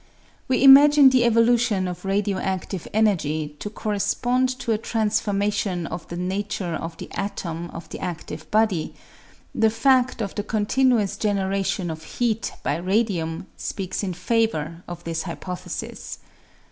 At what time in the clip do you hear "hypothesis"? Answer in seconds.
15.21-16.17